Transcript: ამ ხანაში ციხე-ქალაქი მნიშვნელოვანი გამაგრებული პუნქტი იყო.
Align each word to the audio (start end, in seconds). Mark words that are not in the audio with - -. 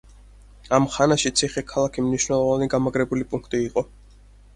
ამ 0.77 0.85
ხანაში 0.93 1.31
ციხე-ქალაქი 1.41 2.05
მნიშვნელოვანი 2.05 2.69
გამაგრებული 2.75 3.29
პუნქტი 3.35 3.61
იყო. 3.67 3.85